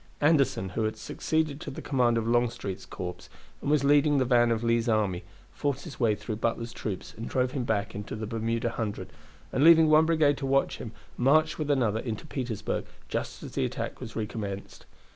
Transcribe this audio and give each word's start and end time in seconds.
Anderson, 0.19 0.69
who 0.69 0.85
had 0.85 0.97
succeeded 0.97 1.61
to 1.61 1.69
the 1.69 1.79
command 1.79 2.17
of 2.17 2.27
Longstreet's 2.27 2.87
corps, 2.87 3.29
and 3.61 3.69
was 3.69 3.83
leading 3.83 4.17
the 4.17 4.25
van 4.25 4.49
of 4.49 4.63
Lee's 4.63 4.89
army, 4.89 5.23
forced 5.51 5.83
his 5.83 5.99
way 5.99 6.15
through 6.15 6.37
Butler's 6.37 6.73
troops 6.73 7.13
and 7.15 7.29
drove 7.29 7.51
him 7.51 7.65
back 7.65 7.93
into 7.93 8.15
the 8.15 8.25
Bermuda 8.25 8.69
Hundred, 8.71 9.13
and 9.53 9.63
leaving 9.63 9.89
one 9.89 10.07
brigade 10.07 10.37
to 10.37 10.47
watch 10.47 10.79
him 10.79 10.91
marched 11.17 11.59
with 11.59 11.69
another 11.69 11.99
into 11.99 12.25
Petersburg 12.25 12.87
just 13.09 13.43
as 13.43 13.51
the 13.51 13.63
attack 13.63 14.01
was 14.01 14.15
recommenced. 14.15 14.87